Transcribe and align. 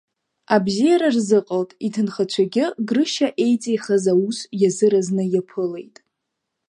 Абзиара 0.55 1.09
рзыҟалт, 1.15 1.71
иҭынхацәагьы 1.87 2.65
Грышьа 2.87 3.27
еиҵихаз 3.43 4.05
аус 4.13 4.37
иазыразны 4.61 5.23
иаԥылеит. 5.33 5.95